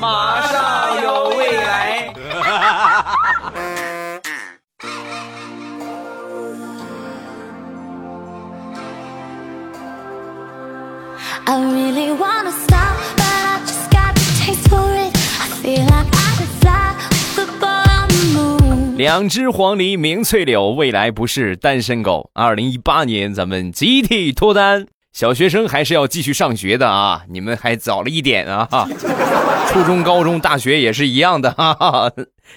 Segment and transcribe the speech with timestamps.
[0.00, 2.12] 马上有未来。
[11.48, 15.16] I really wanna stop, but I just got the taste for it.
[15.40, 16.94] I feel like I could fly
[17.36, 18.96] with the boy on the moon.
[18.96, 22.30] 两只黄鹂鸣翠柳，未来不是单身狗。
[22.34, 24.86] 二零一八年，咱们集体脱单。
[25.16, 28.68] 小学生还是要继续上学的啊，你们还早了一点啊。
[29.72, 32.12] 初中、高中、大学也是一样的，哈哈。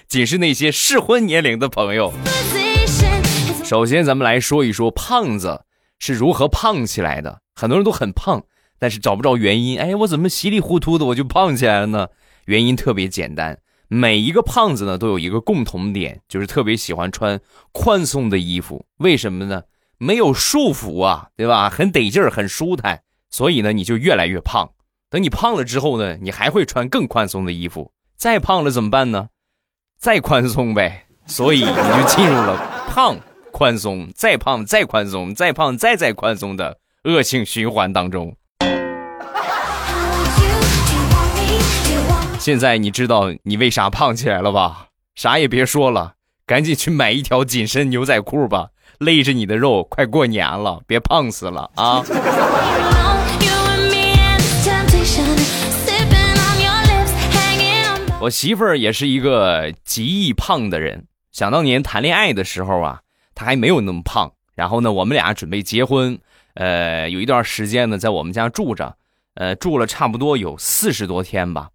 [0.06, 2.12] 仅是那些适婚年龄的朋友。
[3.64, 5.62] 首先，咱们来说一说胖子
[5.98, 7.40] 是如何胖起来的。
[7.54, 8.44] 很多人都很胖，
[8.78, 9.80] 但是找不着原因。
[9.80, 12.08] 哎，我怎么稀里糊涂的我就胖起来了呢？
[12.44, 13.58] 原因特别简单，
[13.88, 17.40] 每一个胖子呢都有一个共同点，就是特别喜欢穿
[17.72, 18.84] 宽松的衣服。
[18.98, 19.62] 为什么呢？
[20.02, 21.68] 没有束缚啊，对吧？
[21.68, 24.70] 很得劲儿，很舒坦，所以呢你就越来越胖。
[25.10, 27.92] 等你胖了之后呢，你还会穿更宽松的衣服。
[28.16, 29.28] 再胖了怎么办呢？
[29.98, 31.04] 再宽松呗。
[31.26, 32.56] 所以你就进入了
[32.88, 33.18] 胖、
[33.52, 38.34] 宽松、再胖、再宽松、再胖、再再宽松的恶性循环当中。
[42.38, 44.86] 现在你知道你为啥胖起来了吧？
[45.14, 46.14] 啥也别说了，
[46.46, 48.70] 赶紧去买一条紧身牛仔裤吧，
[49.00, 52.04] 勒着你的肉，快过年了，别胖死了啊
[58.20, 61.06] 我媳妇儿也是一个极易胖的人。
[61.32, 63.00] 想当年谈恋爱的时候啊，
[63.34, 64.30] 她还没有那么胖。
[64.54, 66.18] 然后呢，我们俩准备结婚，
[66.52, 68.94] 呃，有一段时间呢，在我们家住着，
[69.32, 71.70] 呃，住了差不多有四十多天吧。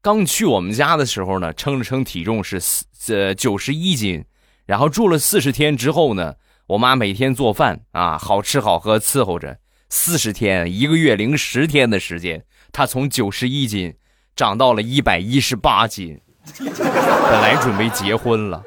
[0.00, 4.24] 刚去我们家的时候呢，称了称体重是四呃九十一斤，
[4.64, 9.58] 然后住了四十天之后呢，我妈每天做饭啊，好吃好喝伺候着。
[9.88, 13.94] 四十天，一个月零十天的时间，她从九十一斤
[14.34, 16.18] 长到了一百一十八斤。
[16.58, 18.64] 本来准备结婚了，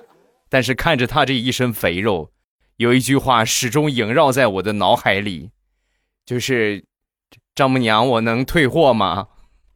[0.49, 2.31] 但是看着她这一身肥肉，
[2.77, 5.49] 有一句话始终萦绕在我的脑海里，
[6.25, 6.85] 就是
[7.55, 9.27] 丈母娘，我能退货吗.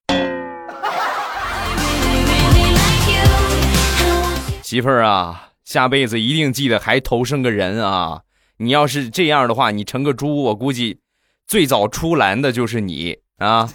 [4.61, 8.21] 媳妇儿啊，下辈子一定记得还投生个人啊！
[8.57, 10.97] 你要是这样的话，你成个猪，我估计
[11.45, 13.69] 最早出栏的就是你啊.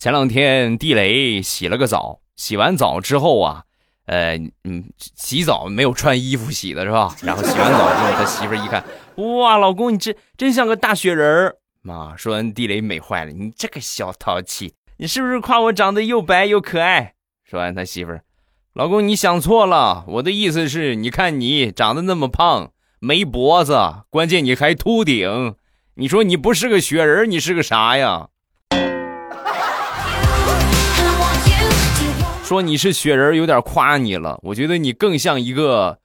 [0.00, 3.62] 前两天地雷洗了个澡，洗完澡之后啊，
[4.06, 7.14] 呃，嗯，洗澡没有穿衣服洗的是吧？
[7.22, 8.84] 然后洗完澡之后，他媳妇儿一看，
[9.38, 11.56] 哇，老公你这真像个大雪人儿
[11.92, 12.14] 啊！
[12.16, 17.14] 说完地雷美坏了，你这个小淘气，你是不是夸我长得又白又可爱？
[17.44, 18.22] 说完他媳妇儿，
[18.72, 23.78] 老公你想错了，我的意思是，你看你长得那么胖，没脖子，
[24.10, 25.54] 关键你还秃顶，
[25.94, 28.28] 你说你不是个雪人，你是个啥呀？
[32.44, 35.98] 说你是雪人有点夸你了，我觉得你更像一个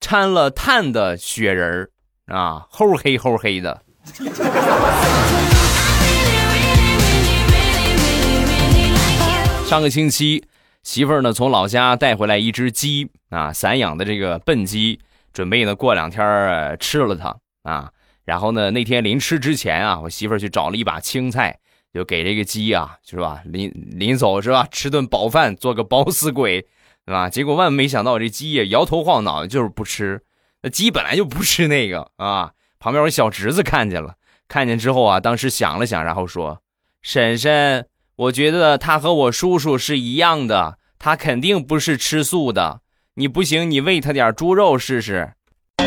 [0.00, 1.88] 掺了碳的雪人
[2.26, 3.83] 啊，齁黑齁黑的。
[9.66, 10.44] 上个星期，
[10.82, 15.00] 媳妇儿呢从老家带回来一只鸡啊，散养的这个笨鸡，
[15.32, 17.90] 准备呢过两天吃了它啊。
[18.24, 21.58] 然后呢那天临吃之前啊，我媳妇儿去找了一把青菜，
[21.92, 23.40] 就给这个鸡啊，是吧？
[23.44, 24.68] 临临走是吧？
[24.70, 26.62] 吃顿饱饭，做个饱死鬼，
[27.04, 27.28] 对吧？
[27.28, 30.22] 结果万没想到，这鸡也摇头晃脑，就是不吃。
[30.62, 32.52] 那鸡本来就不吃那个啊。
[32.84, 36.60] 旁边我小侄子看见了，看见之后啊，当时想了想，然后说
[37.00, 42.82] ：“婶婶，我觉得他和我叔叔是一样的，他肯定不是吃素的。
[43.14, 45.32] 你不行，你喂他点猪肉试试。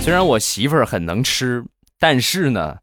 [0.00, 1.64] 虽然我媳妇儿很能吃，
[1.98, 2.76] 但是呢，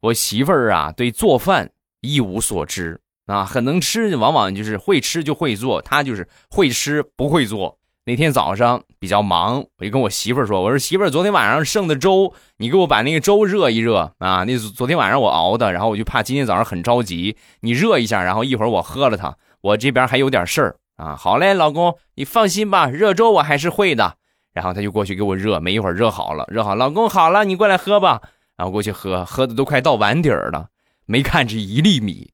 [0.00, 1.70] 我媳妇儿啊对做饭
[2.00, 7.78] 一无所知啊，很能吃，往往就是会吃就会做，他就是会吃不会做。
[8.04, 14.42] 那天早上比较忙，我就跟我媳妇儿说：“我说媳妇儿，昨天晚上剩的粥，你给我把那个粥热一热啊。
[14.42, 21.14] 那昨天晚上我熬的，然后我就怕今天早上很着急，你热一下，然后一会儿我喝了它，我这边还有点事儿啊。
[21.14, 24.16] 好嘞，老公，你放心吧，热粥我还是会的。
[24.52, 28.20] 然后他就过去给我热，没一会儿热好了，热好，老公好了，你过来喝吧。
[28.56, 30.70] 然后过去喝，喝的都快到碗底儿了，
[31.06, 32.31] 没看这一粒米。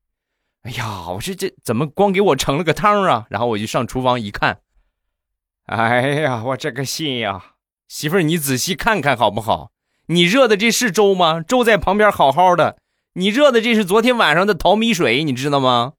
[0.69, 3.25] 哎呀，我说这怎么光给我盛了个汤啊？
[3.31, 4.59] 然后我就上厨房一看，
[5.65, 7.43] 哎呀，我这个心呀，
[7.88, 9.70] 媳妇儿，你仔细看看好不好？
[10.09, 11.41] 你热的这是粥吗？
[11.41, 12.76] 粥在旁边好好的，
[13.15, 15.94] 你热的这是昨天晚上的淘米水，你知道吗？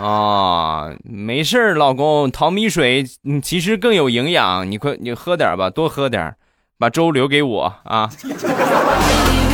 [0.00, 6.36] 啊，没事儿，老公，淘米水嗯其实更有营养，你快你喝点吧，多喝点，
[6.78, 8.08] 把粥留给我啊。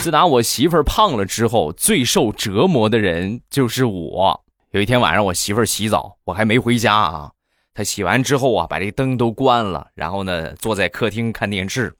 [0.00, 4.44] 自打我媳妇儿胖了之后，最受折磨的人就是我。
[4.70, 7.30] 有一天晚上，我媳妇儿洗澡，我还没回家啊。
[7.74, 11.94] 她洗完之后啊，把这灯都关了，然后呢，坐在客厅看电视，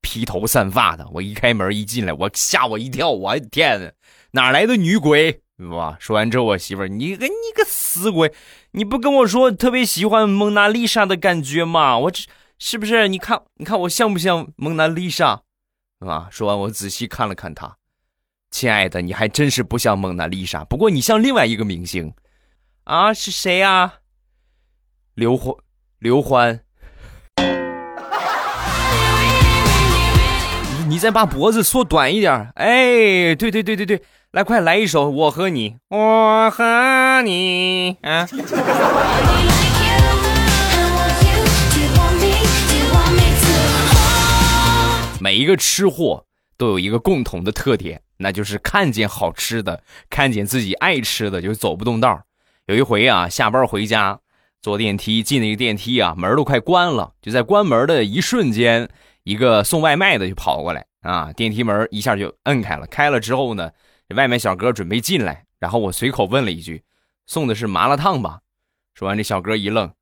[0.00, 1.04] 披头散发的。
[1.12, 3.90] 我一开门一进来，我吓我一跳，我天哪，
[4.30, 5.40] 哪来的女鬼？
[5.70, 5.96] 哇！
[5.98, 8.32] 说完之后，我媳妇儿，你个你个死鬼，
[8.70, 11.98] 你不跟我说特别喜欢蒙娜丽莎的感觉吗？
[11.98, 12.22] 我这
[12.60, 13.08] 是不是？
[13.08, 15.42] 你看，你看我像不像蒙娜丽莎？
[16.00, 16.28] 啊！
[16.30, 17.76] 说完，我仔细看了看他，
[18.50, 22.14] 亲爱的，你还真是不像蒙娜丽莎，不过你像另外一个明星，
[22.84, 23.94] 啊，是谁呀、
[25.14, 25.54] 刘欢，
[25.98, 26.60] 刘欢。
[30.88, 38.26] 你再把脖子缩短一点，哎，对对对对对，来，快来一首《我和你》，我和你啊！
[45.20, 46.26] 每一个吃货
[46.56, 52.24] 都有一个共同的特点，那就是看见好吃的，看见自己爱吃的就走不动道。
[52.66, 54.20] 有一回啊，下班回家，
[54.62, 58.88] 坐电梯进那个电梯啊，门都快关了，就在关门的一瞬间，
[59.24, 62.86] 一个送外卖的就跑过来啊，电梯门一下就摁开了。
[62.86, 63.70] 开了之后呢，
[64.08, 66.82] 这外卖小哥准备进来，然后我随口问了一句
[67.26, 68.40] ：“送的是麻辣烫吧？”
[68.94, 69.92] 说完，这小哥一愣。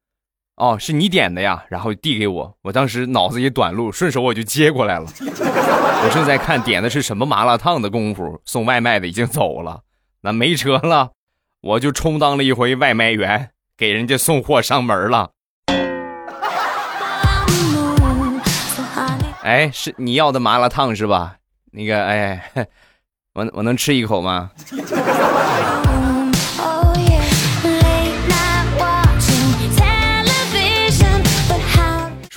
[0.58, 5.06] 哦，是你点的呀，然后递给我，我当时脑子一短路，顺手我就接过来了。
[5.24, 9.82] 我正在看点的是什么麻辣烫的功夫，送外卖的已经走了，
[10.22, 11.12] 那没车了，
[11.60, 15.30] 我就充当了一回外卖员，给人家送货上门了。
[19.42, 21.36] 哎，是你要的麻辣烫是吧？
[21.70, 22.50] 那个，哎，
[23.34, 24.50] 我我能吃一口吗？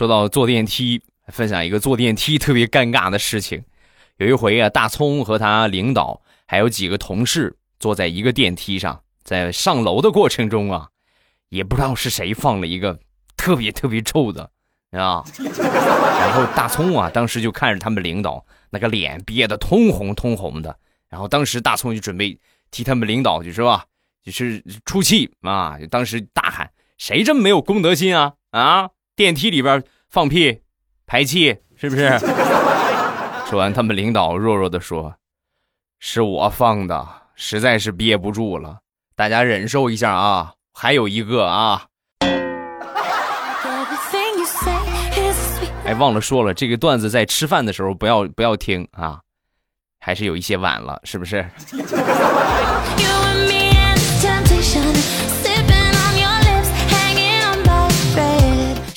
[0.01, 3.63] 说到坐电梯，分享一个坐电梯特别尴尬的事情。
[4.18, 10.89] 有一回啊，大葱和他领导还有几个同事坐在一个电梯上，在上楼的过程中啊，
[11.50, 13.00] 也不知道是谁放了一个
[13.38, 14.50] 特别特别臭的
[14.89, 20.75] 啊，然后大葱啊，当时就看着他们领导那个脸憋得通红通红的，
[21.09, 22.36] 然后当时大葱就准备
[22.71, 23.86] 替他们领导就是吧，
[24.24, 28.33] 就是出气啊，当时大喊：“谁这么没有公德心啊？
[28.50, 30.61] 啊，电梯里边放屁、
[31.05, 32.17] 排气，是不是？”
[33.49, 35.13] 说完，他们领导弱弱的说
[35.99, 38.79] ：“是我放的，实在是憋不住了，
[39.15, 40.53] 大家忍受一下啊。
[40.73, 41.87] 还有一个啊.
[45.83, 49.19] 哎，忘了说了，这个段子在吃饭的时候不要不要听啊，
[49.99, 51.45] 还是有一些晚了，是不是？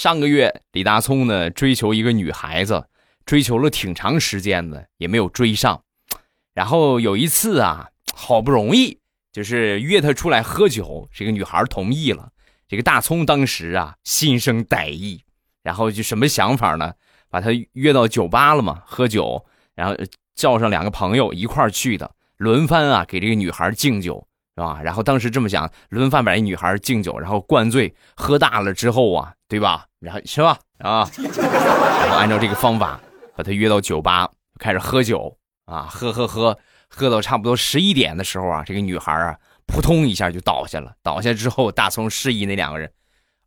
[0.04, 2.86] 上个月李大聪呢追求一个女孩子，
[3.24, 5.82] 追求了挺长时间的，也没有追上。
[6.52, 8.98] 然后有一次啊，好不容易
[9.32, 12.28] 就是约她出来喝酒，这个女孩同意了。
[12.68, 15.24] 这个大葱当时啊心生歹意，
[15.62, 16.92] 然后就什么想法呢？
[17.30, 19.96] 把她约到酒吧了嘛，喝酒，然后
[20.34, 24.80] 叫上两个朋友一块儿去的，轮番啊给这个女孩敬酒，是吧？
[24.82, 29.86] 然后当时这么想，轮番把一女孩敬酒，然后灌醉，喝大了之后啊，对吧？
[30.00, 30.58] 然后是吧？
[30.78, 33.00] 啊，然后按照这个方法
[33.36, 36.56] 把她约到酒吧，开始喝酒啊，喝喝喝，
[36.88, 40.94] 喝到差不多十一点的时候啊，这个女孩啊，扑通一下就倒下了。
[41.02, 42.90] 倒下之后，大葱示意那两个人，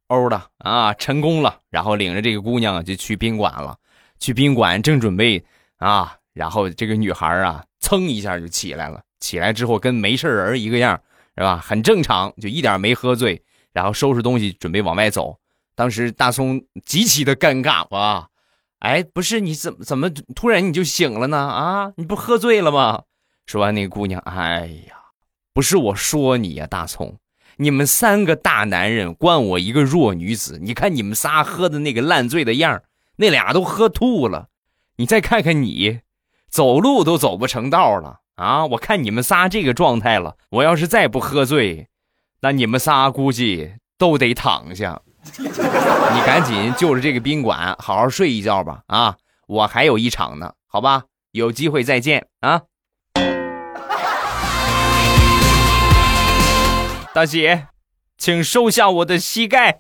[0.08, 1.60] 欧了啊，成功了。
[1.70, 3.78] 然后领着这个姑娘就去宾馆了。
[4.20, 5.46] 去宾馆正准备
[5.78, 9.00] 啊，然后这个女孩啊，噌一下就起来了。
[9.20, 11.02] 起来之后跟没事人一个样，
[11.36, 11.58] 是吧？
[11.58, 13.44] 很正常，就一点没喝醉。
[13.74, 15.38] 然后收拾东西准备往外走。
[15.76, 18.30] 当时大葱极其的尴尬哇，
[18.80, 21.38] 哎，不是你怎么怎么突然你就醒了呢？
[21.38, 23.04] 啊，你不喝醉了吗？
[23.46, 24.96] 说完那个姑娘，哎呀，
[25.54, 27.20] 不是我说你呀、大葱，
[27.58, 32.82] 你们三个大男人惯我一个弱女子，你看你们仨喝的那个烂醉的样
[33.18, 34.48] 那俩都喝吐了，
[34.96, 36.00] 你再看看你，
[36.50, 38.66] 走路都走不成道了啊！
[38.68, 41.88] 我看你们仨这个状态了，我要是再不喝醉，
[42.42, 45.02] 那你们仨估计都得躺下。
[45.38, 49.18] 你赶紧就着这个宾馆好好睡一觉吧啊！
[49.48, 51.04] 我还有一场呢，好吧？
[51.32, 52.62] 有机会再见啊！
[57.14, 57.68] 大姐，
[58.18, 59.80] 请收下我的膝盖。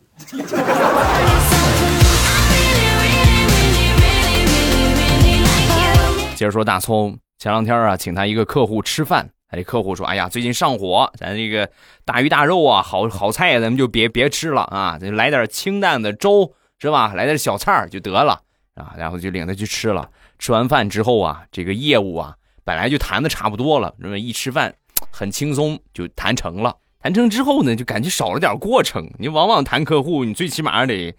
[6.35, 11.69] 接着说大葱，前两天啊，请他一个客户吃饭，他这客户说：“哎呀，最近上火，咱这个
[12.03, 17.13] 大鱼大肉啊，好好菜咱们就别别吃了啊，就来点清淡的粥是吧？
[17.13, 18.41] 来点小菜就得了
[18.73, 20.09] 啊。”然后就领他去吃了。
[20.39, 24.73] 吃完饭之后啊，这个业务啊，本来就谈的差不多了，那么一吃饭
[25.11, 26.75] 很轻松就谈成了。
[26.99, 29.07] 谈成之后呢，就感觉少了点过程。
[29.19, 31.15] 你往往谈客户，你最起码得。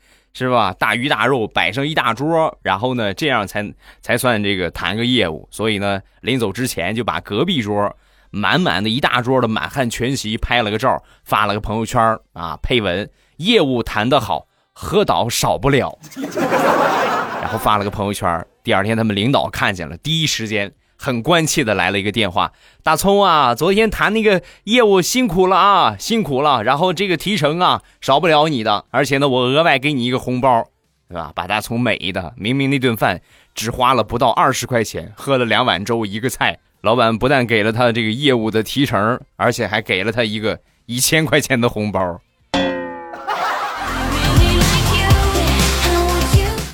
[0.47, 0.73] 是吧？
[0.79, 5.49] 大鱼大肉摆上一大桌，然后呢，这样才才算这个谈个业务。
[5.51, 7.97] 所以呢，临走之前就把隔壁桌
[8.31, 15.99] 满满的一大桌的满汉全席拍了个照，发了个朋友圈啊，配文：业务谈得好，喝倒少不了。
[17.43, 18.47] 然后发了个朋友圈。
[18.63, 20.73] 第二天他们领导看见了，第一时间。
[21.01, 22.53] 很关切的来了一个电话，
[22.83, 26.65] 大葱啊，昨天谈那个业务辛苦了啊，辛苦了。
[26.65, 30.67] 然后这个提成啊，少不了你的，而且呢，我额外给你一个红包，
[31.09, 31.31] 对吧？
[31.37, 33.23] 把大葱美的，明明那顿饭
[33.55, 42.21] 只花了不到二十块钱，喝了两碗粥一个菜，老板不但给了他这个业务的提成，而且还给了他一个一千块钱的红包。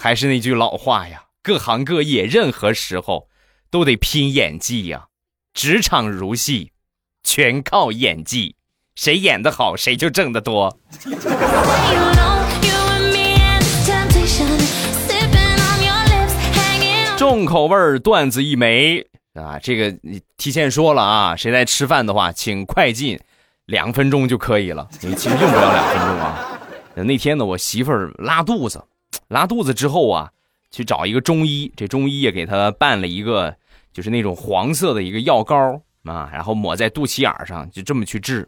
[0.01, 3.29] 还是那句老话呀，各行各业，任何时候。
[3.75, 5.07] 都得拼演技呀，
[5.53, 6.71] 职场如戏，
[7.25, 8.55] 全靠演技，
[8.95, 10.79] 谁演得好，谁就挣得多。
[17.17, 19.05] 重口味段子一枚
[19.35, 23.19] 啊，这个你提前说了啊，谁在吃饭的话，请快进，
[23.67, 24.89] 两分钟就可以了。
[25.01, 26.61] 你其实用不了两分钟啊。
[26.95, 28.85] 那天呢，我媳妇儿拉肚子，
[29.27, 30.31] 拉肚子之后啊，
[30.71, 33.57] 去找一个中医，这中医也给她办了一个。
[33.95, 38.47] 就是那种黄色的一个药膏啊，然后抹在肚脐眼上，就这么去治。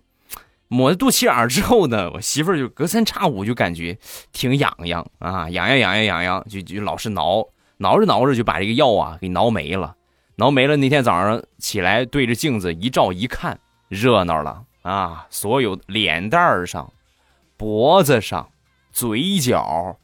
[0.69, 3.97] 抹在肚脐眼之后呢，我媳妇就隔三差五就感觉
[4.33, 7.47] 挺痒痒啊，痒痒痒痒痒痒，就就老是挠，
[7.79, 9.95] 挠着挠着就把这个药啊给挠没了。
[10.38, 15.26] 挠没了那天早上起来对着镜子一照一看，热闹了啊！
[15.31, 16.93] 所有脸蛋上、
[17.57, 18.47] 脖子上、
[18.93, 19.97] 嘴角，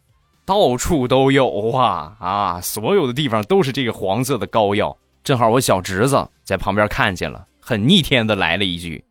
[0.46, 2.60] 到处都有啊啊！
[2.62, 4.96] 所有的地方都是这个黄色的膏药。
[5.24, 9.04] 正好我小侄子在旁边看见了，很逆天的来了一句：“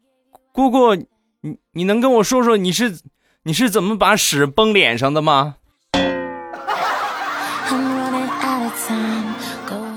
[0.51, 1.05] 姑姑，你
[1.71, 2.99] 你能跟我说说你是
[3.43, 5.55] 你是怎么把屎崩脸上的吗？”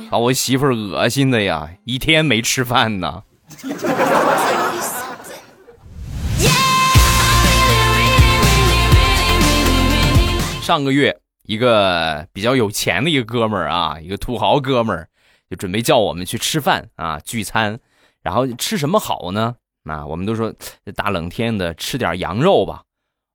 [0.09, 3.25] 把我媳妇儿恶心的呀，一天没吃饭呢。
[10.63, 15.09] 上个月，一个比较有钱的一个哥们儿啊，一个土豪哥们儿。
[15.51, 17.81] 就准备叫我们去吃饭啊，聚餐，
[18.23, 19.57] 然后吃什么好呢？
[19.85, 20.55] 啊，我们都说
[20.95, 22.85] 大冷天的吃点羊肉吧。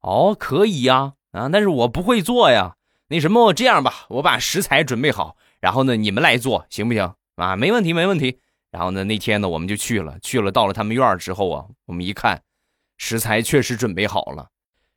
[0.02, 2.76] 哦，可以呀，啊，但是我不会做呀。
[3.10, 7.14] 那什么，这样吧，我把食材准备好，然后呢，你们来做，行不行？
[7.36, 8.40] 啊，没问题，没问题。
[8.72, 12.42] 然后呢，那天呢，我们就去了，去了，到了他们院之后啊，我们一看，
[12.98, 14.50] 食材确实准备好了，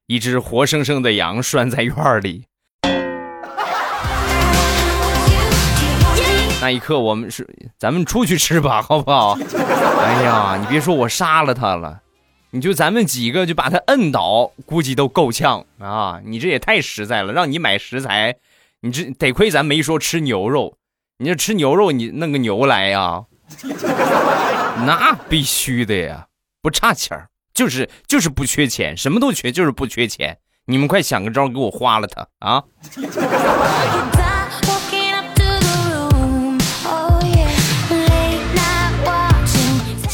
[0.06, 2.46] 一只活生生的羊拴在院里。
[6.62, 7.44] 那一刻，我们是
[7.76, 9.36] 咱们出去吃吧，好不好？
[10.00, 12.00] 哎呀，你别说我杀了他了，
[12.50, 16.20] 你就咱们几个就把他摁倒，估计都够呛啊！
[16.24, 18.36] 你这也太实在了，让你买食材，
[18.80, 20.76] 你这得亏咱没说吃牛肉，
[21.18, 23.24] 你这吃牛肉，你弄个牛来呀？
[24.86, 26.28] 那必须的呀，
[26.62, 30.38] 不差钱儿，就是就是不缺钱，什么都缺，就是不缺钱。
[30.66, 32.62] 你们快想个招给我花了他啊！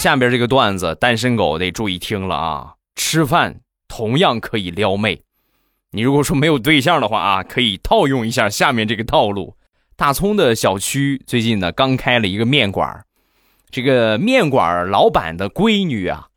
[0.08, 2.74] 下边这个段子，单身狗得注意听了啊！
[2.96, 5.20] 吃饭同样可以撩妹，
[5.90, 9.54] 你如果说没有对象的话啊，可以套用一下下面这个套路。
[9.96, 13.04] 大葱的小区最近呢刚开了一个面馆，
[13.68, 16.28] 这个面馆老板的闺女啊，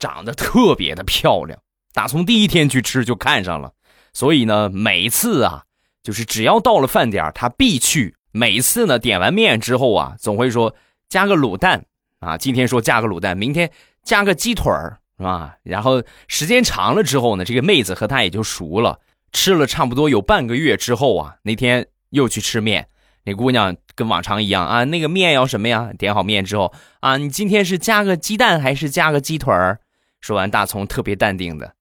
[0.00, 1.56] 长得特别的漂亮。
[1.92, 3.70] 大葱第一天去吃就看上了，
[4.12, 5.62] 所以呢每次啊，
[6.02, 8.16] 就是只要到了饭点他必去。
[8.32, 10.74] 每次呢点完面之后啊，总会说
[11.08, 11.84] 加个卤蛋。
[12.20, 13.70] 啊，今天说加个卤蛋，明天
[14.02, 15.56] 加个鸡腿儿，是吧？
[15.62, 19.00] 然后时间长了之后呢，这个妹子和他也就熟了。
[19.32, 22.88] 吃了差不多有半个月之后啊，那天又去吃面，
[23.24, 25.90] 那姑娘跟往常一样啊，那个面要什么呀？
[25.98, 29.80] 点好面之后啊，你今天是加个鸡蛋还是加个鸡腿儿？
[30.20, 31.72] 说完，大葱特别淡定的，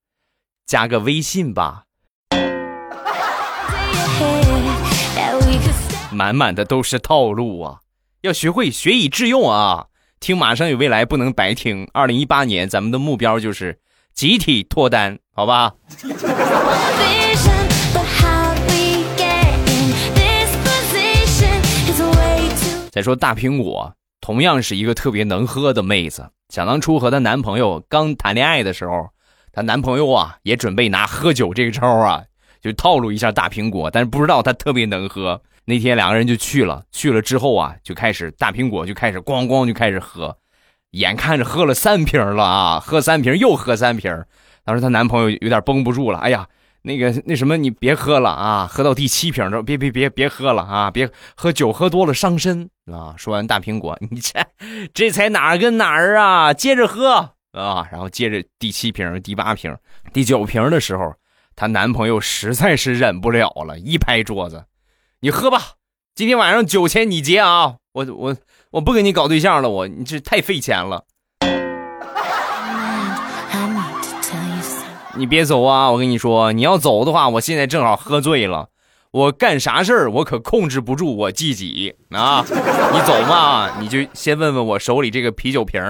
[0.65, 1.83] 加个微信吧。
[6.13, 7.79] 满满的都是套路啊，
[8.21, 9.87] 要学会学以致用啊。
[10.19, 11.87] 听马上有未来不能白听。
[11.93, 13.79] 二零一八年咱们的目标就是
[14.13, 15.73] 集体脱单，好吧？
[22.91, 26.29] 再说大苹果同样是一个特别能喝的妹子。
[26.49, 29.07] 想当初和她男朋友刚谈恋爱的时候，
[29.53, 32.23] 她男朋友啊也准备拿喝酒这个招啊，
[32.61, 35.41] 就套路一下大苹果，但是不知道她特别能喝。
[35.69, 40.35] 那天两个人就去了，去了之后啊，就开始大苹果就开始咣咣就开始喝，
[40.91, 44.11] 眼看着喝了三瓶了啊，喝三瓶又喝三瓶。
[44.65, 46.47] 当时她男朋友有点绷不住了，哎呀，
[46.81, 53.13] 那个那什么，你别喝了啊，喝到第七瓶的，别别别别喝了啊，别喝酒喝多了伤身啊。
[53.15, 54.39] 说完大苹果， 你这
[54.91, 56.51] 这才哪儿跟哪儿啊？
[56.51, 57.11] 接着喝
[57.51, 59.77] 啊，然后接着第七瓶、第八瓶、
[60.11, 61.13] 第九瓶的时候，
[61.55, 64.65] 她男朋友实在是忍不了了，一拍桌子。
[65.21, 65.73] 你喝吧，
[66.15, 67.75] 今天晚上酒钱你结啊！
[67.91, 68.37] 我我
[68.71, 71.03] 我不跟你搞对象了，我你这太费钱了。
[75.15, 75.91] 你别走啊！
[75.91, 78.69] 我跟你说，你要走的话，我现在正好喝醉了，
[79.11, 82.45] 我干啥事儿我可控制不住我自己啊！
[82.47, 85.81] 你走嘛，你就先问问我手里这个啤酒瓶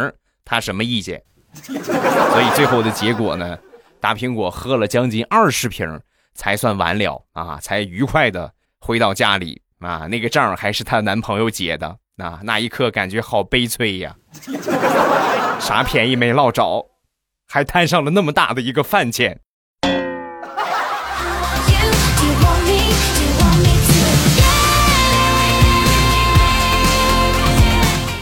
[0.43, 1.21] 他什么意见。
[1.53, 3.59] 所以最后的结果呢，
[3.99, 5.99] 大苹果喝了将近二十瓶
[6.33, 8.51] 才算完了啊，才愉快的。
[8.79, 14.15] 回到家里啊，那个账还是她男朋友结的，那那一刻感觉好悲催呀，
[15.59, 16.85] 啥便宜没捞着，
[17.47, 19.39] 还摊上了那么大的一个饭钱。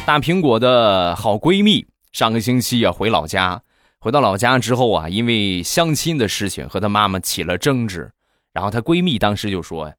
[0.06, 3.62] 大苹果的好闺蜜上个星期啊回老家，
[4.00, 8.12] 回到老家之后啊，因为相亲的事情和她妈妈起了争执，
[8.54, 9.94] 然后她闺蜜当时就说。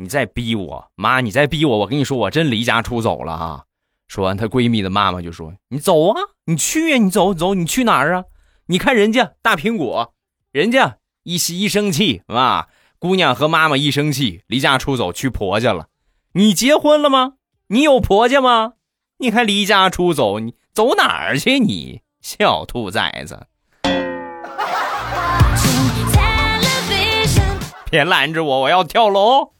[0.00, 1.20] 你再逼我，妈！
[1.20, 3.64] 你再逼我，我跟你说，我真离家出走了啊！
[4.06, 8.26] 说完，她闺蜜的妈妈就说：“你走啊，你去呀，你走走，你去哪儿啊？
[8.66, 10.14] 你看人家大苹果，
[10.52, 12.68] 人家一一生气啊，
[13.00, 15.88] 姑娘和妈妈一生气，离家出走去婆家了。
[16.34, 17.32] 你结婚了吗？
[17.66, 18.74] 你有婆家吗？
[19.18, 20.38] 你还离家出走？
[20.38, 21.58] 你走哪儿去？
[21.58, 23.48] 你小兔崽子！
[27.90, 29.54] 别拦着我，我要跳楼！”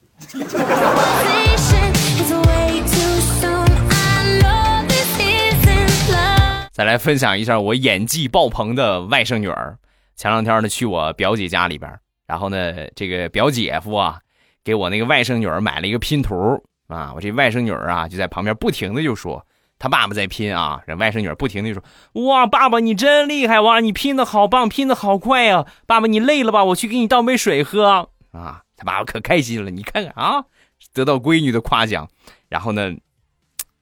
[6.73, 9.77] 再来分享一下我演技爆棚的外甥女儿。
[10.17, 11.93] 前两天呢，去我表姐家里边，
[12.27, 14.19] 然后呢，这个表姐夫啊，
[14.65, 17.13] 给我那个外甥女儿买了一个拼图啊。
[17.15, 19.45] 我这外甥女儿啊，就在旁边不停的就说，
[19.79, 20.81] 他爸爸在拼啊。
[20.87, 25.67] 人外甥女儿不停的就说，哇，爸爸你真厉害哇，你拼的好棒，拼的好快啊。
[25.87, 26.65] 爸爸你累了吧？
[26.65, 28.63] 我去给你倒杯水喝啊。
[28.79, 30.45] 他爸爸可开心了，你看看啊，
[30.95, 32.09] 得到闺女的夸奖，
[32.49, 32.95] 然后呢，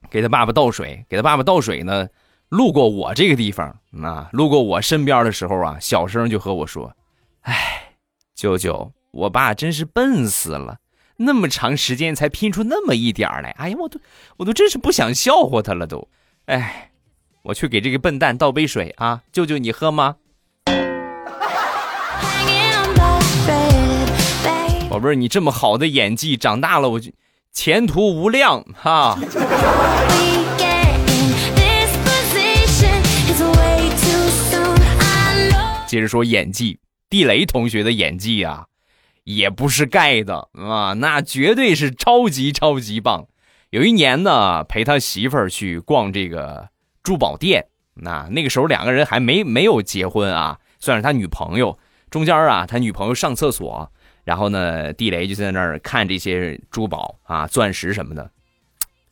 [0.08, 2.08] 给他爸爸倒水，给他爸爸倒水呢，
[2.48, 6.96] 路过我这个地方啊，路过我身边的时候啊，小声就和我说
[7.42, 7.92] ：“哎，
[8.34, 10.78] 舅舅，我爸真是笨死了，
[11.18, 14.00] 那么长时间才拼出那么一点来，哎呀，我都
[14.38, 16.08] 我都真是不想笑话他了都，
[16.46, 16.92] 哎，
[17.42, 20.16] 我去给这个笨蛋倒杯水啊，舅舅你喝吗？”
[24.96, 27.12] 宝贝儿，你这么好的演技，长大了我就
[27.52, 29.18] 前途无量哈。
[35.86, 36.80] 接着说演技，
[37.10, 38.64] 地雷同学的演技啊，
[39.24, 43.26] 也不是盖的啊，那绝对是超级超级棒。
[43.68, 46.70] 有一年呢，陪他媳妇儿去逛这个
[47.02, 51.78] 珠宝店，那那个时候两个人还没没有结婚啊，算是他女朋友。
[52.08, 53.92] 中间啊，他女朋友上厕所。
[54.26, 58.28] 然后呢，地雷就在那儿看这些珠宝啊、钻石什么的，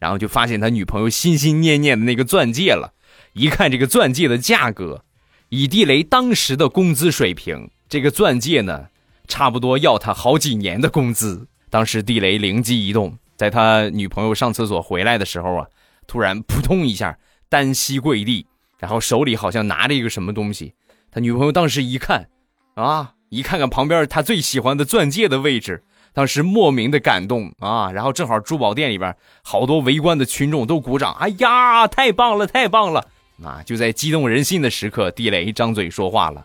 [0.01, 2.93] 然后就发现他女朋友心心念念的那个钻戒了。
[3.33, 5.05] 一看这个钻戒的价格，
[5.51, 8.89] 以地雷当时的工资水平，这个钻戒呢，
[9.29, 11.47] 差不多要他好几年的工资。
[11.71, 15.69] 当时地雷灵机一动，在他女朋友上厕所回来的时候啊，
[16.09, 17.17] 突然扑通一下
[17.49, 18.49] 单膝跪地，
[18.81, 20.75] 然后手里好像拿着一个什么东西。
[21.13, 22.29] 他女朋友当时一看，
[22.75, 23.15] 啊。
[23.35, 27.91] 一看看旁边他最喜欢的钻戒的位置，当时莫名的感动啊！
[27.91, 33.05] 然后正好珠宝店里边好多围观的群众都鼓掌，哎呀，太棒了，太棒了！
[33.43, 36.45] 啊，就在激动人心的时刻，地雷张嘴说话了：“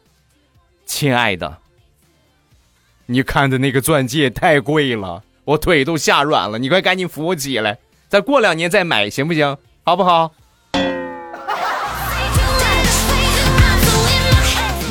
[0.88, 1.58] 亲爱的，
[3.06, 9.56] 你看的那个钻戒太贵了，我腿都吓软了，你快赶紧扶我起来，再过两年再买，行不行？
[9.84, 10.32] 好不好？”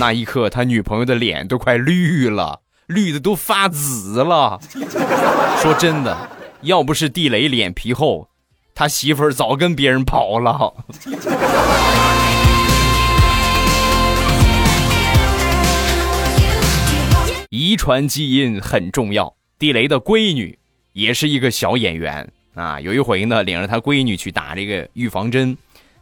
[0.01, 4.61] 那一刻，他女朋友的脸都快绿了，绿的都发紫了。
[5.61, 6.31] 说真的，
[6.63, 8.29] 要不是地雷脸皮厚，
[8.77, 10.73] 他媳妇儿早跟别人跑了。
[17.51, 20.57] 遗传基因很重要，地雷的闺女
[20.93, 22.79] 也是一个小演员啊。
[22.79, 25.59] 有一回呢，领着他闺女去打这个预防针，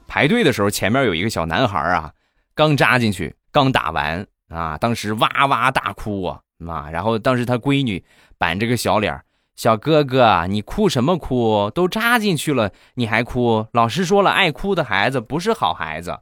[0.06, 2.12] 排队的时候，前面有一个小男孩啊，
[2.54, 6.90] 刚扎进去，刚打完啊，当时哇哇大哭啊，妈！
[6.90, 8.04] 然后当时他闺女
[8.36, 9.18] 板着个小脸
[9.54, 11.70] 小哥哥，你哭什么哭？
[11.74, 13.66] 都扎进去了，你还哭？
[13.72, 16.18] 老师说了，爱哭的孩子不是好孩子。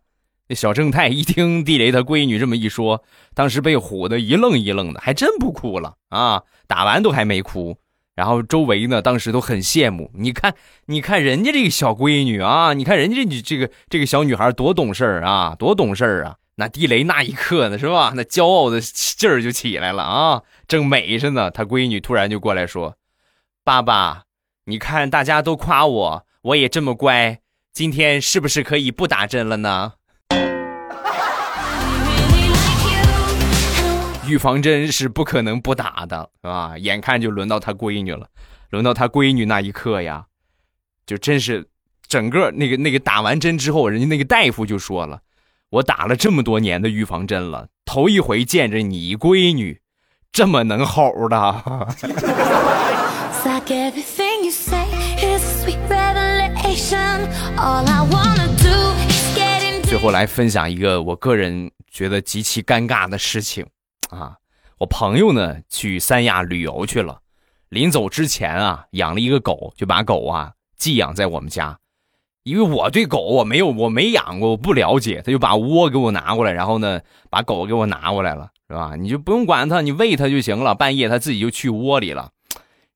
[0.46, 3.02] 那小正太一听地雷他闺女这么一说，
[3.34, 6.44] 当时被唬得一愣一愣的，还真不哭了啊！
[6.68, 7.76] 打完都还没哭。
[8.14, 10.08] 然后周围呢，当时都很羡慕。
[10.14, 10.54] 你看，
[10.86, 16.36] 你看人家这个小闺女啊，你看人家这这个这个小女孩多懂事儿啊，多懂事儿啊！
[16.56, 18.12] 那地雷那一刻呢，是吧？
[18.16, 21.50] 那骄傲的劲儿就起来了啊，正美着呢。
[21.50, 22.96] 他闺女突然就过来说
[23.64, 24.24] ：“爸爸，
[24.66, 27.40] 你看大家都夸我，我也这么乖，
[27.72, 29.94] 今天是不是可以不打针了呢？”
[34.26, 36.78] 预防针是不可能不打的，是吧？
[36.78, 38.28] 眼看就轮到他闺女了，
[38.70, 40.24] 轮到他闺女那一刻呀，
[41.04, 41.66] 就真是
[42.06, 45.20] 整个那个那个打完针之后，人家那个大夫就说了
[45.74, 49.80] ：“我打了这么多年的预防针了，头一回见着你闺女
[50.30, 51.36] 这么能吼的。”
[59.82, 63.66] 最后来分享一个我个人觉得极其尴尬的事情。
[64.10, 64.36] 啊，
[64.78, 67.18] 我朋友呢去三亚旅游去了，
[67.68, 71.76] 临走之前啊，养了一个狗，就把狗啊寄养在我们家。
[72.44, 78.94] 因为我对狗我没有我没养过，我不了解，他就把窝给我拿过来，然后呢把狗给我拿过来了，是吧？
[78.96, 80.74] 你就不用管它，你喂它就行了。
[80.74, 82.30] 半夜它自己就去窝里了。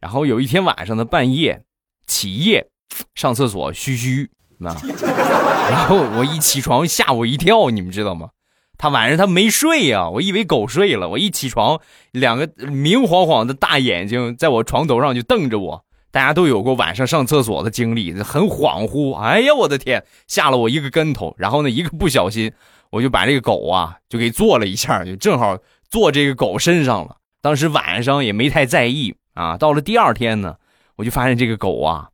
[0.00, 1.62] 然后有一天晚上的半夜
[2.06, 2.68] 起夜
[3.14, 4.70] 上厕所嘘嘘，那
[5.70, 8.28] 然后我一起床吓我一跳，你们知道吗？
[8.76, 11.08] 他晚上他没睡呀，我以为狗睡了。
[11.08, 11.80] 我一起床，
[12.12, 15.84] 两个明晃晃的大眼睛在我床头上就瞪着我。
[16.10, 19.14] 大家都有过晚上上厕所的经历，很恍惚。
[19.14, 21.34] 哎呀，我的天，吓了我一个跟头。
[21.38, 22.50] 然后呢，一个不小心，
[22.90, 25.58] 我就把这个狗啊就给坐了一下，就正好
[25.90, 27.16] 坐这个狗身上了。
[27.40, 29.56] 当时晚上也没太在意啊。
[29.56, 30.56] 到了第二天呢，
[30.96, 32.08] 我就发现这个狗啊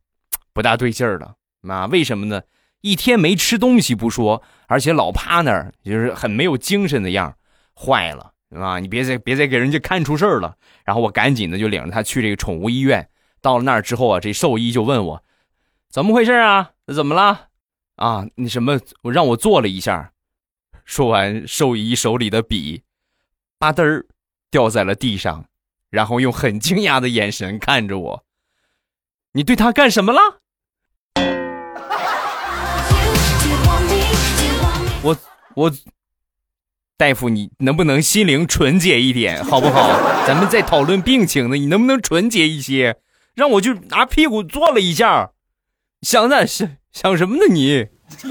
[0.53, 1.35] 不大对劲儿了。
[1.67, 2.41] 啊，为什么呢？
[2.81, 7.33] 一天没吃东西不说，而且老趴那儿，就是很没有精神的样
[7.73, 8.77] 坏了啊！
[8.77, 10.53] 你别再别再给人家看出事儿了。
[10.83, 13.07] 然后我赶紧的就领着他去这个宠物医院。
[13.45, 15.23] 到了那儿之后啊，这兽医就问我
[15.91, 16.71] 怎么回事啊？
[16.87, 17.49] 怎么了？
[17.95, 18.79] 啊，你什么？
[19.03, 20.13] 我让我做了一下。
[20.83, 22.81] 说完，兽医手里的笔
[23.59, 24.07] 吧嘚儿
[24.49, 25.45] 掉在了地上，
[25.91, 28.25] 然后用很惊讶的眼神看着我
[29.33, 30.19] ：“你对他干什么了？”
[35.03, 35.15] 我
[35.53, 35.71] 我，
[36.97, 40.25] 大夫，你能不能心灵纯洁一点，好不好？
[40.25, 42.97] 咱们在讨论病情呢，你能不能纯洁一些？
[43.35, 45.31] 让我就拿屁股坐了一下，
[46.01, 47.41] 想的想想什么呢？
[47.53, 47.87] 你。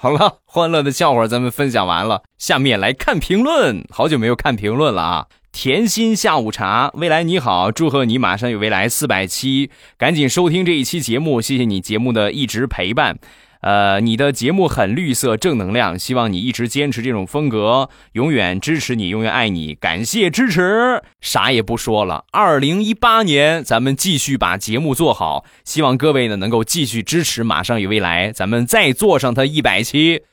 [0.00, 3.86] 好了，欢乐的笑话咱们分享完了，下面来看评论。
[3.88, 5.26] 好久没有看评论了啊。
[5.52, 13.16] 甜心下午茶，未来你好，祝贺你马上有未来四百期，赶紧收听这一期节目，谢谢你节目的一直陪伴。
[13.64, 21.02] 呃，你的节目很绿色，正能量，希望你一直坚持这种风格，永远支持你，永远爱你，感谢支持。
[21.22, 30.24] 啥也不说了，二零一八年咱们继续把节目做好，希望各位呢能够继续支持，马上与未来，咱们再做上它一百期。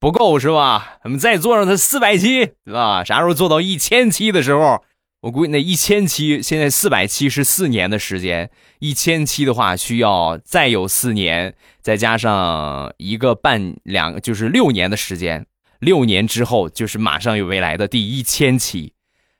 [0.00, 0.94] 不够是吧？
[1.04, 3.04] 咱们再做上它四百期，对吧？
[3.04, 4.82] 啥时候做到一千期的时候，
[5.22, 15.46] 我估计那一千期，现在四百期是四年的时间，一千期的话需要再有四年，再加上一个半两，就是六年的时间。
[15.78, 18.94] 六年之后就是马上有未来的第一千期，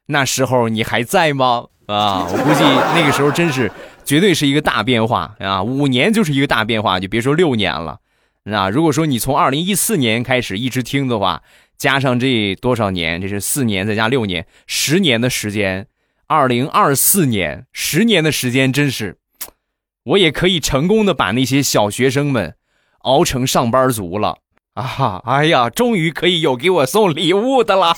[0.07, 1.67] 那时候你还在吗？
[1.87, 2.63] 啊，我估计
[2.95, 3.71] 那个时候真是
[4.05, 5.61] 绝对是一个大变化啊！
[5.61, 7.99] 五年就是一个大变化，就别说六年了。
[8.45, 11.43] 那如果说你从二零一四年开始一直听的话，
[11.83, 15.89] 加上这多少年，这是四年再加六年，十年的时间，
[16.29, 19.17] 二零二四年，十年的时间，真是，
[20.15, 22.55] 我也可以成功的把那些小学生们
[23.01, 24.39] 熬成上班族了
[24.75, 25.21] 啊！
[25.27, 27.93] 哎呀，终于可以有给我送礼物的了，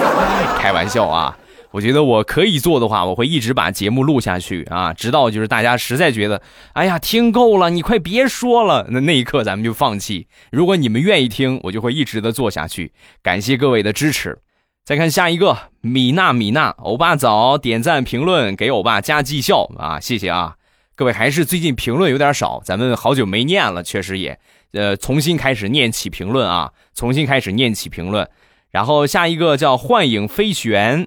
[0.58, 1.36] 开玩笑啊。
[1.76, 6.40] 我觉得我可以做的话，我会一直把节目录下去啊，直到就是大家实在觉得，
[6.72, 10.26] 哎呀，听够了，你快别说了，那那一刻咱们就放弃。
[10.50, 12.94] 如果你们愿意听，我就会一直的做下去。
[13.22, 14.38] 感谢各位的支持。
[14.86, 20.54] 再看下一个，米娜米娜，欧巴早点赞评论给欧巴加绩效啊，谢谢啊，
[20.94, 24.38] 各位还是最近评论有点少，咱们好久没念了，确实也，
[24.72, 28.26] 呃，重新开始念起评论啊，重新开始念起评论。
[28.70, 31.06] 然后下一个叫幻影飞旋。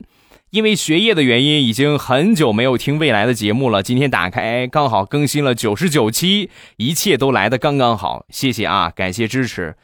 [0.52, 3.84] 因为学业的原因，已经很久没有听未来的节目了。
[3.84, 8.26] 今天打开，刚好更新了九十九期，一切都来的刚刚好。
[8.30, 9.76] 谢谢啊，感谢支持。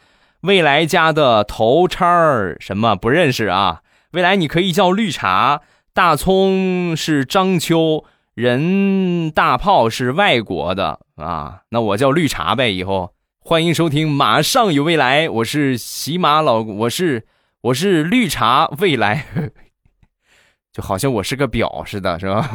[0.42, 3.82] 未来家的头叉儿什么不认识啊？
[4.14, 5.62] 未来你可以叫绿茶，
[5.94, 11.60] 大葱是章丘，人大炮是外国的啊。
[11.70, 15.30] 那我叫绿茶呗，以后欢迎收听，马上有未来。
[15.30, 17.28] 我是喜马老，我是
[17.62, 19.28] 我是绿茶未来。
[20.76, 22.50] 就好像我是个表似的，是吧？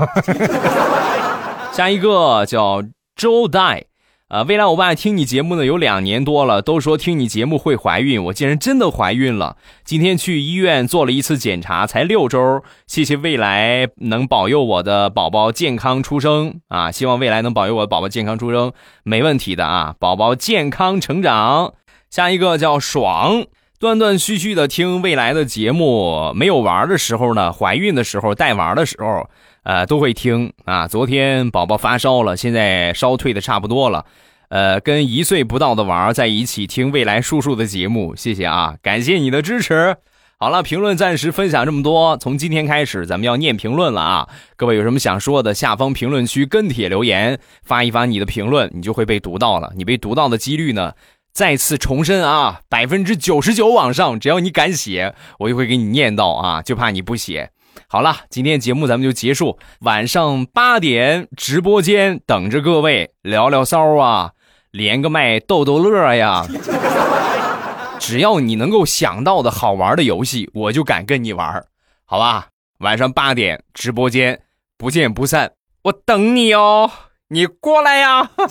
[1.73, 2.83] 下一个叫
[3.17, 3.87] 周代，
[4.29, 9.57] 呃，未来我爸听你节目呢有两年多了，都说听你节目会怀孕，我竟然真的怀孕了。
[9.87, 12.63] 今天去医院做了一次检查，才六周。
[12.87, 16.91] 谢谢未来能保佑我的宝宝健康出生啊！
[16.93, 19.95] 希望未来能保佑我的宝宝健康出生，没问题的啊！
[19.99, 21.73] 宝宝健康成长。
[22.11, 23.47] 下一个叫爽。
[23.81, 29.27] 断断续续的听未来的节目，没有玩的时候呢，怀孕的时候带娃的时候，
[29.62, 30.87] 呃，都会听啊。
[30.87, 34.05] 昨天宝宝发烧了，现在烧退的差不多了，
[34.51, 39.97] 呃，跟一岁不到的娃在一起听未来叔叔的节目，谢谢啊，感谢你的支持。
[40.37, 44.29] 好了，评论暂时分享这么多，从今天开始咱们要念评论了啊。
[44.57, 49.73] 各位有什么想说的，下方评论区跟帖留言，发一发你的评论，你就会被读到了。
[49.75, 50.93] 你被读到的几率呢？
[51.33, 57.51] 再次重申啊，百分之九十九往上，只要你敢写，我就会给你念到啊，就怕你不写。
[57.87, 64.33] 好了，今天节目咱们就结束，晚上八点直播间等着各位聊聊骚啊，
[64.71, 66.47] 连个麦逗逗乐呀。
[67.99, 71.64] 只要你能够想到的好玩的游戏，我就敢跟你玩，
[72.05, 72.49] 好吧？
[72.79, 74.40] 晚上八点直播间
[74.79, 76.90] 不见不散，我等你哦，
[77.31, 78.29] 你过来呀。
[78.37, 78.45] 就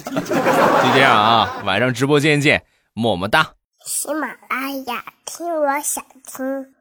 [0.94, 2.65] 这样啊，晚上直播间见。
[2.94, 3.54] 么么哒！
[3.86, 6.74] 喜马拉雅，听我想听。